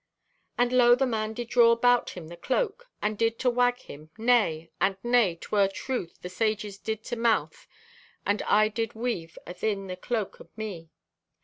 [0.57, 4.09] "And lo, the man did draw 'bout him the cloak, and did to wag him
[4.17, 7.67] 'Nay' and 'Nay, 'twer truth the sages did to mouth
[8.25, 10.89] and I did weave athin the cloak o' me.